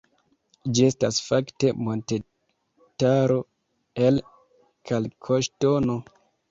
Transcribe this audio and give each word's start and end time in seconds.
Ĝi 0.77 0.85
estas 0.91 1.19
fakte 1.25 1.71
montetaro, 1.89 3.39
el 4.09 4.21
kalkoŝtono. 4.93 6.05